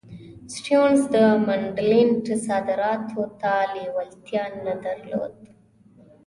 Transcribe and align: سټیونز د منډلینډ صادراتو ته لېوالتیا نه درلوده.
سټیونز 0.53 1.01
د 1.15 1.17
منډلینډ 1.45 2.25
صادراتو 2.45 3.21
ته 3.41 3.51
لېوالتیا 3.73 4.43
نه 4.65 4.73
درلوده. 4.83 5.45